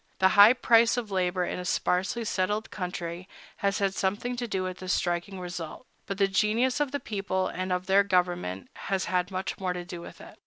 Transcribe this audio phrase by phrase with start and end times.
[0.17, 4.63] The high price of labor in a sparsely settled country has had something to do
[4.63, 9.05] with this striking result; but the genius of the people and of their government has
[9.05, 10.39] had much more to do with it.